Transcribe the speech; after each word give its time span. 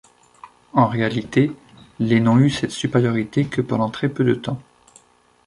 En 0.73 0.87
réalité, 0.87 1.51
les 1.99 2.19
n'ont 2.19 2.39
eu 2.39 2.49
cette 2.49 2.71
supériorité 2.71 3.45
que 3.45 3.61
pendant 3.61 3.91
très 3.91 4.09
peu 4.09 4.23
de 4.23 4.33
temps. 4.33 4.59